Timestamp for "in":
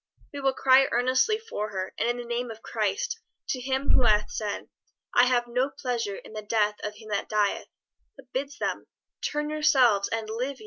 2.09-2.17, 6.15-6.33